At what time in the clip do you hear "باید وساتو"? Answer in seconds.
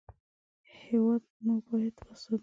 1.67-2.37